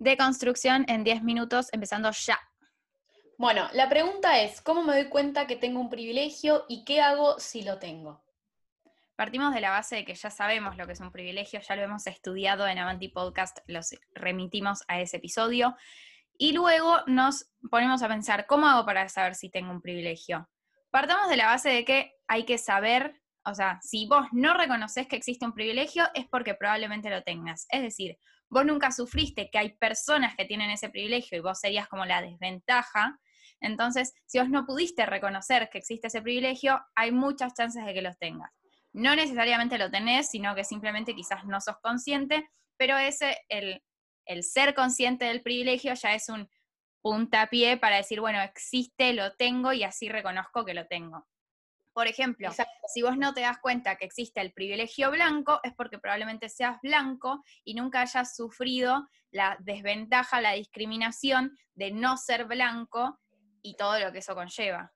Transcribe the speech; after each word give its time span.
de 0.00 0.16
construcción 0.16 0.84
en 0.88 1.04
10 1.04 1.22
minutos, 1.22 1.68
empezando 1.72 2.10
ya. 2.10 2.40
Bueno, 3.36 3.68
la 3.74 3.88
pregunta 3.88 4.40
es, 4.40 4.60
¿cómo 4.62 4.82
me 4.82 4.94
doy 4.94 5.08
cuenta 5.08 5.46
que 5.46 5.56
tengo 5.56 5.78
un 5.78 5.90
privilegio 5.90 6.64
y 6.68 6.84
qué 6.84 7.00
hago 7.00 7.38
si 7.38 7.62
lo 7.62 7.78
tengo? 7.78 8.24
Partimos 9.14 9.54
de 9.54 9.60
la 9.60 9.70
base 9.70 9.96
de 9.96 10.04
que 10.06 10.14
ya 10.14 10.30
sabemos 10.30 10.78
lo 10.78 10.86
que 10.86 10.94
es 10.94 11.00
un 11.00 11.12
privilegio, 11.12 11.60
ya 11.60 11.76
lo 11.76 11.82
hemos 11.82 12.06
estudiado 12.06 12.66
en 12.66 12.78
Avanti 12.78 13.08
Podcast, 13.08 13.58
los 13.66 13.94
remitimos 14.14 14.82
a 14.88 15.00
ese 15.00 15.18
episodio. 15.18 15.76
Y 16.38 16.52
luego 16.52 17.00
nos 17.06 17.50
ponemos 17.70 18.02
a 18.02 18.08
pensar, 18.08 18.46
¿cómo 18.46 18.66
hago 18.66 18.86
para 18.86 19.06
saber 19.10 19.34
si 19.34 19.50
tengo 19.50 19.70
un 19.70 19.82
privilegio? 19.82 20.48
Partamos 20.90 21.28
de 21.28 21.36
la 21.36 21.46
base 21.46 21.68
de 21.68 21.84
que 21.84 22.14
hay 22.26 22.46
que 22.46 22.56
saber, 22.56 23.20
o 23.44 23.54
sea, 23.54 23.78
si 23.82 24.06
vos 24.06 24.26
no 24.32 24.54
reconoces 24.54 25.06
que 25.06 25.16
existe 25.16 25.44
un 25.44 25.52
privilegio, 25.52 26.08
es 26.14 26.26
porque 26.26 26.54
probablemente 26.54 27.10
lo 27.10 27.22
tengas. 27.22 27.66
Es 27.70 27.82
decir, 27.82 28.16
vos 28.50 28.66
nunca 28.66 28.90
sufriste 28.90 29.48
que 29.50 29.58
hay 29.58 29.76
personas 29.76 30.36
que 30.36 30.44
tienen 30.44 30.70
ese 30.70 30.90
privilegio 30.90 31.38
y 31.38 31.40
vos 31.40 31.60
serías 31.60 31.88
como 31.88 32.04
la 32.04 32.20
desventaja. 32.20 33.18
Entonces, 33.60 34.12
si 34.26 34.38
vos 34.38 34.50
no 34.50 34.66
pudiste 34.66 35.06
reconocer 35.06 35.70
que 35.70 35.78
existe 35.78 36.08
ese 36.08 36.20
privilegio, 36.20 36.80
hay 36.94 37.12
muchas 37.12 37.54
chances 37.54 37.84
de 37.84 37.94
que 37.94 38.02
los 38.02 38.18
tengas. 38.18 38.50
No 38.92 39.14
necesariamente 39.14 39.78
lo 39.78 39.90
tenés, 39.90 40.30
sino 40.30 40.54
que 40.54 40.64
simplemente 40.64 41.14
quizás 41.14 41.44
no 41.44 41.60
sos 41.60 41.76
consciente, 41.80 42.50
pero 42.76 42.98
ese, 42.98 43.38
el, 43.48 43.82
el 44.26 44.42
ser 44.42 44.74
consciente 44.74 45.26
del 45.26 45.42
privilegio 45.42 45.94
ya 45.94 46.14
es 46.14 46.28
un 46.28 46.48
puntapié 47.02 47.76
para 47.76 47.96
decir, 47.96 48.20
bueno, 48.20 48.40
existe, 48.42 49.12
lo 49.12 49.34
tengo 49.36 49.72
y 49.72 49.84
así 49.84 50.08
reconozco 50.08 50.64
que 50.64 50.74
lo 50.74 50.86
tengo. 50.86 51.26
Por 52.00 52.08
ejemplo, 52.08 52.48
si 52.86 53.02
vos 53.02 53.18
no 53.18 53.34
te 53.34 53.42
das 53.42 53.58
cuenta 53.58 53.96
que 53.96 54.06
existe 54.06 54.40
el 54.40 54.54
privilegio 54.54 55.10
blanco, 55.10 55.60
es 55.62 55.74
porque 55.74 55.98
probablemente 55.98 56.48
seas 56.48 56.78
blanco 56.82 57.44
y 57.62 57.74
nunca 57.74 58.00
hayas 58.00 58.34
sufrido 58.34 59.06
la 59.30 59.58
desventaja, 59.60 60.40
la 60.40 60.52
discriminación 60.52 61.54
de 61.74 61.90
no 61.90 62.16
ser 62.16 62.46
blanco 62.46 63.20
y 63.60 63.76
todo 63.76 63.98
lo 63.98 64.12
que 64.12 64.20
eso 64.20 64.34
conlleva. 64.34 64.90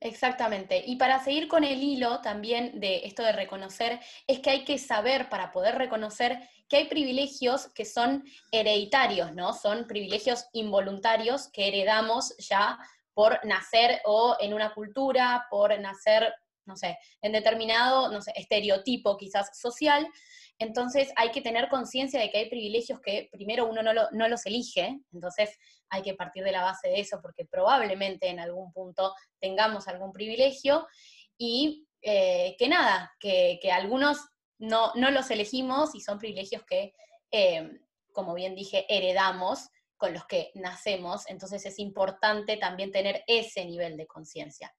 Exactamente. 0.00 0.82
Y 0.86 0.96
para 0.96 1.24
seguir 1.24 1.48
con 1.48 1.64
el 1.64 1.82
hilo 1.82 2.20
también 2.20 2.78
de 2.78 3.06
esto 3.06 3.22
de 3.22 3.32
reconocer, 3.32 3.98
es 4.26 4.40
que 4.40 4.50
hay 4.50 4.64
que 4.64 4.76
saber 4.76 5.30
para 5.30 5.50
poder 5.50 5.76
reconocer 5.76 6.46
que 6.68 6.76
hay 6.76 6.88
privilegios 6.88 7.72
que 7.72 7.86
son 7.86 8.22
hereditarios, 8.52 9.34
¿no? 9.34 9.54
Son 9.54 9.86
privilegios 9.86 10.46
involuntarios 10.52 11.48
que 11.48 11.68
heredamos 11.68 12.36
ya 12.36 12.78
por 13.16 13.42
nacer 13.46 14.02
o 14.04 14.36
en 14.40 14.52
una 14.52 14.74
cultura, 14.74 15.46
por 15.48 15.80
nacer, 15.80 16.34
no 16.66 16.76
sé, 16.76 16.98
en 17.22 17.32
determinado, 17.32 18.12
no 18.12 18.20
sé, 18.20 18.30
estereotipo 18.36 19.16
quizás 19.16 19.58
social. 19.58 20.06
Entonces 20.58 21.10
hay 21.16 21.30
que 21.30 21.40
tener 21.40 21.70
conciencia 21.70 22.20
de 22.20 22.30
que 22.30 22.36
hay 22.36 22.50
privilegios 22.50 23.00
que 23.00 23.30
primero 23.32 23.66
uno 23.66 23.82
no, 23.82 24.28
los 24.28 24.44
elige, 24.44 25.00
entonces 25.14 25.58
hay 25.88 26.02
que 26.02 26.12
partir 26.12 26.44
de 26.44 26.52
la 26.52 26.60
base 26.62 26.88
de 26.88 27.00
eso 27.00 27.20
porque 27.22 27.46
probablemente 27.46 28.28
en 28.28 28.38
algún 28.38 28.70
punto 28.70 29.14
tengamos 29.40 29.88
algún 29.88 30.12
privilegio 30.12 30.86
y 31.38 31.88
eh, 32.02 32.54
que 32.58 32.68
nada, 32.68 33.14
que, 33.18 33.58
algunos 33.72 34.18
no, 34.58 34.92
no, 34.94 35.10
los 35.10 35.30
elegimos 35.30 35.94
y 35.94 36.02
son 36.02 36.18
privilegios 36.18 36.64
que, 36.64 36.94
eh, 37.30 37.80
como 38.12 38.34
bien 38.34 38.54
dije, 38.54 38.84
heredamos 38.90 39.70
con 39.96 40.12
los 40.12 40.26
que 40.26 40.50
nacemos, 40.54 41.28
entonces 41.28 41.64
es 41.66 41.78
importante 41.78 42.56
también 42.56 42.92
tener 42.92 43.24
ese 43.26 43.64
nivel 43.64 43.96
de 43.96 44.06
conciencia. 44.06 44.74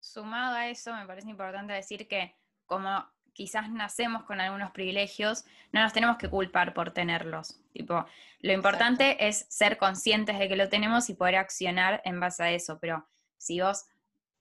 Sumado 0.00 0.56
a 0.56 0.68
eso, 0.68 0.94
me 0.94 1.06
parece 1.06 1.30
importante 1.30 1.72
decir 1.72 2.08
que 2.08 2.36
como 2.66 3.04
quizás 3.32 3.70
nacemos 3.70 4.24
con 4.24 4.40
algunos 4.40 4.70
privilegios, 4.72 5.44
no 5.72 5.82
nos 5.82 5.92
tenemos 5.92 6.16
que 6.18 6.28
culpar 6.28 6.74
por 6.74 6.92
tenerlos. 6.92 7.60
Tipo, 7.72 8.04
lo 8.40 8.52
importante 8.52 9.26
es 9.26 9.46
ser 9.48 9.78
conscientes 9.78 10.38
de 10.38 10.48
que 10.48 10.56
lo 10.56 10.68
tenemos 10.68 11.08
y 11.08 11.14
poder 11.14 11.36
accionar 11.36 12.02
en 12.04 12.20
base 12.20 12.42
a 12.42 12.50
eso. 12.50 12.78
Pero 12.80 13.08
si 13.38 13.60
vos 13.60 13.86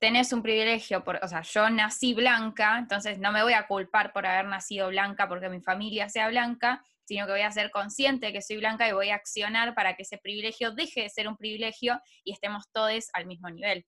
tenés 0.01 0.33
un 0.33 0.41
privilegio, 0.41 1.03
por, 1.03 1.19
o 1.21 1.27
sea, 1.27 1.43
yo 1.43 1.69
nací 1.69 2.15
blanca, 2.15 2.79
entonces 2.79 3.19
no 3.19 3.31
me 3.31 3.43
voy 3.43 3.53
a 3.53 3.67
culpar 3.67 4.11
por 4.11 4.25
haber 4.25 4.45
nacido 4.45 4.87
blanca 4.87 5.27
porque 5.27 5.47
mi 5.47 5.61
familia 5.61 6.09
sea 6.09 6.27
blanca, 6.27 6.83
sino 7.05 7.27
que 7.27 7.33
voy 7.33 7.41
a 7.41 7.51
ser 7.51 7.69
consciente 7.69 8.25
de 8.25 8.33
que 8.33 8.41
soy 8.41 8.57
blanca 8.57 8.89
y 8.89 8.93
voy 8.93 9.09
a 9.09 9.15
accionar 9.15 9.75
para 9.75 9.95
que 9.95 10.01
ese 10.01 10.17
privilegio 10.17 10.71
deje 10.71 11.03
de 11.03 11.09
ser 11.09 11.27
un 11.27 11.37
privilegio 11.37 12.01
y 12.23 12.33
estemos 12.33 12.65
todos 12.71 13.09
al 13.13 13.27
mismo 13.27 13.51
nivel. 13.51 13.85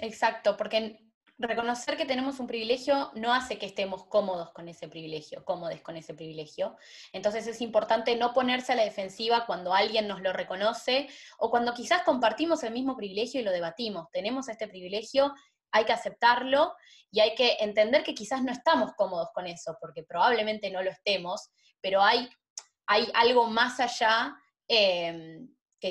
Exacto, 0.00 0.56
porque 0.56 0.98
reconocer 1.38 1.96
que 1.96 2.06
tenemos 2.06 2.38
un 2.38 2.46
privilegio 2.46 3.10
no 3.14 3.32
hace 3.32 3.58
que 3.58 3.66
estemos 3.66 4.04
cómodos 4.04 4.52
con 4.52 4.68
ese 4.68 4.88
privilegio, 4.88 5.44
cómodes 5.44 5.82
con 5.82 5.96
ese 5.96 6.14
privilegio. 6.14 6.76
Entonces 7.12 7.46
es 7.46 7.60
importante 7.60 8.16
no 8.16 8.32
ponerse 8.32 8.72
a 8.72 8.76
la 8.76 8.84
defensiva 8.84 9.44
cuando 9.46 9.74
alguien 9.74 10.06
nos 10.06 10.20
lo 10.20 10.32
reconoce 10.32 11.08
o 11.38 11.50
cuando 11.50 11.74
quizás 11.74 12.02
compartimos 12.02 12.62
el 12.62 12.72
mismo 12.72 12.96
privilegio 12.96 13.40
y 13.40 13.44
lo 13.44 13.50
debatimos. 13.50 14.10
Tenemos 14.12 14.48
este 14.48 14.68
privilegio, 14.68 15.34
hay 15.72 15.84
que 15.84 15.92
aceptarlo 15.92 16.74
y 17.10 17.20
hay 17.20 17.34
que 17.34 17.56
entender 17.60 18.04
que 18.04 18.14
quizás 18.14 18.42
no 18.42 18.52
estamos 18.52 18.92
cómodos 18.94 19.30
con 19.34 19.46
eso, 19.46 19.76
porque 19.80 20.04
probablemente 20.04 20.70
no 20.70 20.82
lo 20.82 20.90
estemos, 20.90 21.50
pero 21.80 22.00
hay, 22.00 22.28
hay 22.86 23.08
algo 23.14 23.48
más 23.48 23.80
allá. 23.80 24.36
Eh, 24.68 25.40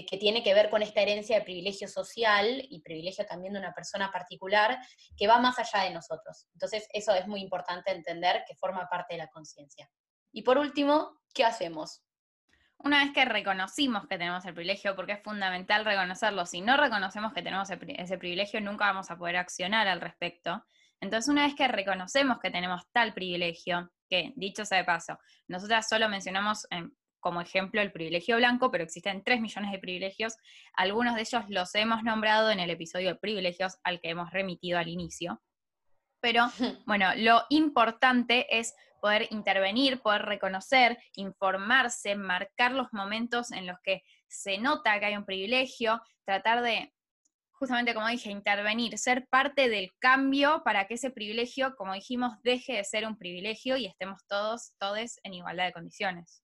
que, 0.01 0.17
tiene 0.17 0.41
que 0.43 0.53
ver 0.53 0.69
con 0.69 0.81
esta 0.81 1.01
herencia 1.01 1.37
de 1.37 1.45
privilegio 1.45 1.87
social 1.87 2.65
y 2.69 2.81
privilegio 2.81 3.25
también 3.25 3.53
de 3.53 3.59
una 3.59 3.73
persona 3.73 4.11
particular 4.11 4.79
que 5.15 5.27
va 5.27 5.37
más 5.39 5.59
allá 5.59 5.83
de 5.83 5.91
nosotros. 5.91 6.47
Entonces, 6.53 6.87
eso 6.93 7.13
es 7.13 7.27
muy 7.27 7.41
importante 7.41 7.91
entender 7.91 8.43
que 8.47 8.55
forma 8.55 8.87
parte 8.89 9.13
de 9.13 9.19
la 9.19 9.27
conciencia. 9.27 9.89
Y 10.31 10.41
por 10.41 10.57
último, 10.57 11.19
¿qué 11.33 11.45
hacemos? 11.45 12.03
Una 12.77 13.03
vez 13.03 13.13
que 13.13 13.23
reconocimos 13.23 14.07
que 14.07 14.17
tenemos 14.17 14.43
el 14.45 14.53
privilegio, 14.53 14.95
porque 14.95 15.13
es 15.13 15.23
fundamental 15.23 15.85
reconocerlo, 15.85 16.45
si 16.45 16.61
no 16.61 16.75
reconocemos 16.75 17.31
que 17.31 17.43
tenemos 17.43 17.69
ese 17.69 18.17
privilegio, 18.17 18.59
nunca 18.61 18.85
vamos 18.85 19.11
a 19.11 19.17
poder 19.17 19.37
accionar 19.37 19.87
al 19.87 20.01
respecto. 20.01 20.65
Entonces, 20.99 21.29
una 21.29 21.45
vez 21.45 21.55
que 21.55 21.67
reconocemos 21.67 22.39
que 22.39 22.49
tenemos 22.49 22.81
tal 22.91 23.13
privilegio, 23.13 23.91
que 24.09 24.33
dicho 24.35 24.65
sea 24.65 24.79
de 24.79 24.85
paso, 24.85 25.19
nosotras 25.47 25.87
solo 25.87 26.09
mencionamos 26.09 26.65
en 26.71 26.93
como 27.23 27.39
ejemplo 27.39 27.81
el 27.81 27.93
privilegio 27.93 28.35
blanco, 28.35 28.69
pero 28.69 28.83
existen 28.83 29.23
3 29.23 29.39
millones 29.39 29.71
de 29.71 29.79
privilegios. 29.79 30.35
Algunos 30.73 31.15
de 31.15 31.21
ellos 31.21 31.45
los 31.47 31.73
hemos 31.73 32.03
nombrado 32.03 32.51
en 32.51 32.59
el 32.59 32.69
episodio 32.69 33.13
de 33.13 33.15
privilegios 33.15 33.77
al 33.85 34.01
que 34.01 34.09
hemos 34.09 34.29
remitido 34.31 34.77
al 34.77 34.89
inicio. 34.89 35.41
Pero 36.19 36.47
bueno, 36.85 37.07
lo 37.15 37.43
importante 37.49 38.45
es 38.59 38.75
poder 39.01 39.27
intervenir, 39.31 40.01
poder 40.01 40.23
reconocer, 40.23 40.97
informarse, 41.15 42.15
marcar 42.15 42.73
los 42.73 42.91
momentos 42.91 43.53
en 43.53 43.67
los 43.67 43.77
que 43.83 44.03
se 44.27 44.57
nota 44.57 44.99
que 44.99 45.05
hay 45.05 45.15
un 45.15 45.25
privilegio, 45.25 46.01
tratar 46.25 46.61
de, 46.61 46.93
justamente 47.53 47.93
como 47.93 48.09
dije, 48.09 48.31
intervenir, 48.31 48.97
ser 48.97 49.27
parte 49.29 49.69
del 49.69 49.93
cambio 49.99 50.61
para 50.65 50.87
que 50.87 50.95
ese 50.95 51.09
privilegio, 51.09 51.73
como 51.77 51.93
dijimos, 51.93 52.33
deje 52.43 52.73
de 52.73 52.83
ser 52.83 53.07
un 53.07 53.17
privilegio 53.17 53.77
y 53.77 53.85
estemos 53.85 54.19
todos, 54.27 54.73
todos 54.77 55.19
en 55.23 55.33
igualdad 55.35 55.67
de 55.67 55.73
condiciones. 55.73 56.42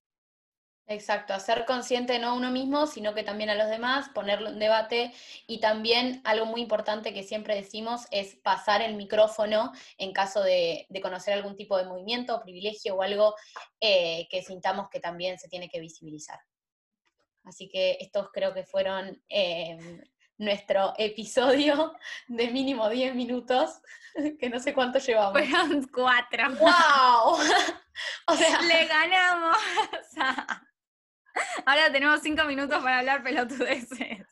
Exacto, 0.92 1.36
hacer 1.36 1.66
consciente 1.66 2.18
no 2.18 2.30
a 2.30 2.34
uno 2.34 2.50
mismo, 2.50 2.88
sino 2.88 3.14
que 3.14 3.22
también 3.22 3.52
a 3.52 3.56
los 3.56 3.70
demás, 3.70 4.10
ponerlo 4.10 4.50
en 4.50 4.58
debate 4.58 5.14
y 5.46 5.60
también 5.60 6.20
algo 6.24 6.48
muy 6.48 6.62
importante 6.62 7.14
que 7.14 7.22
siempre 7.22 7.54
decimos 7.54 8.08
es 8.10 8.38
pasar 8.38 8.82
el 8.82 8.96
micrófono 8.96 9.72
en 10.00 10.14
caso 10.14 10.42
de, 10.42 10.88
conocer 11.00 11.36
algún 11.36 11.56
tipo 11.56 11.78
de 11.78 11.86
movimiento 11.86 12.36
o 12.36 12.42
privilegio 12.42 12.96
o 12.96 13.04
algo 13.04 13.36
eh, 13.80 14.28
que 14.32 14.42
sintamos 14.42 14.90
que 14.90 15.00
también 15.00 15.38
se 15.38 15.48
tiene 15.48 15.70
que 15.70 15.80
visibilizar. 15.80 16.40
Así 17.44 17.70
que 17.70 17.98
estos 18.00 18.32
creo 18.34 18.56
que 18.56 18.64
fueron 18.64 19.22
em, 19.30 20.02
nuestro 20.40 20.96
episodio 20.98 21.94
de 22.28 22.48
mínimo 22.48 22.90
10 22.90 23.14
minutos, 23.14 23.80
que 24.40 24.50
no 24.50 24.60
sé 24.60 24.74
cuánto 24.74 24.98
llevamos. 24.98 25.40
Fueron 25.40 25.88
cuatro. 25.94 26.50
¡Wow! 26.60 27.38
o 28.28 28.36
sea, 28.36 28.62
le 28.64 28.86
ganamos. 28.88 29.58
Ahora 31.66 31.91
tenemos 31.91 32.22
cinco 32.22 32.44
minutos 32.46 32.82
para 32.84 33.00
hablar 33.00 33.23
pelotudeces. 33.23 34.26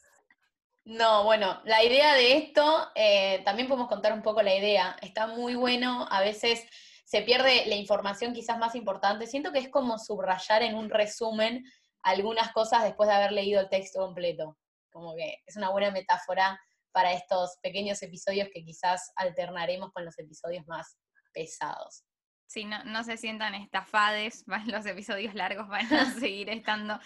No, 0.86 1.26
bueno, 1.26 1.62
la 1.66 1.84
idea 1.84 2.14
de 2.14 2.38
esto, 2.38 2.90
eh, 2.96 3.42
también 3.44 3.68
podemos 3.68 3.90
contar 3.90 4.14
un 4.14 4.22
poco 4.22 4.42
la 4.42 4.56
idea. 4.56 4.96
Está 5.02 5.28
muy 5.28 5.56
bueno, 5.56 6.08
a 6.10 6.22
veces 6.22 6.66
se 7.04 7.22
pierde 7.24 7.66
la 7.66 7.76
información 7.76 8.34
quizás 8.34 8.58
más 8.58 8.74
importante. 8.74 9.28
Siento 9.28 9.52
que 9.52 9.60
es 9.60 9.70
como 9.70 10.00
subrayar 10.00 10.62
en 10.62 10.76
un 10.76 10.90
resumen 10.90 11.66
algunas 12.04 12.54
cosas 12.54 12.84
después 12.84 13.10
de 13.10 13.16
haber 13.16 13.34
leído 13.34 13.60
el 13.60 13.70
texto 13.70 14.00
completo. 14.00 14.58
Como 14.90 15.14
que 15.16 15.44
es 15.46 15.58
una 15.58 15.72
buena 15.72 15.92
metáfora 15.92 16.58
para 16.94 17.12
estos 17.12 17.58
pequeños 17.62 18.02
episodios 18.02 18.48
que 18.54 18.64
quizás 18.64 19.12
alternaremos 19.18 19.92
con 19.92 20.06
los 20.06 20.18
episodios 20.18 20.66
más 20.68 20.98
pesados. 21.34 22.07
Sí, 22.48 22.64
no, 22.64 23.04
se 23.04 23.18
sientan 23.18 23.54
estafades, 23.56 24.46
los 24.68 24.86
episodios 24.86 25.36
largos 25.36 25.68
van 25.68 25.94
a 25.94 26.06
seguir 26.20 26.50
estando, 26.50 27.00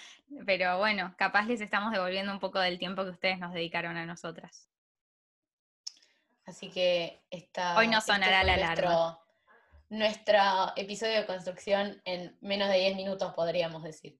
pero 0.45 0.77
bueno, 0.77 1.13
capaz 1.17 1.45
les 1.45 1.61
estamos 1.61 1.91
devolviendo 1.91 2.31
un 2.31 2.39
poco 2.39 2.59
del 2.59 2.77
tiempo 2.77 3.03
que 3.03 3.09
ustedes 3.09 3.39
nos 3.39 3.51
dedicaron 3.51 3.97
a 3.97 4.05
nosotras. 4.05 4.69
Así 6.45 6.69
que 6.69 7.23
esta, 7.29 7.77
hoy 7.77 7.87
no 7.87 7.99
este 7.99 8.13
sonará 8.13 8.43
la 8.43 8.57
nuestro, 8.57 9.19
nuestro 9.89 10.39
episodio 10.75 11.21
de 11.21 11.25
construcción 11.25 12.01
en 12.05 12.37
menos 12.41 12.69
de 12.69 12.77
10 12.77 12.95
minutos, 12.95 13.33
podríamos 13.33 13.83
decir. 13.83 14.19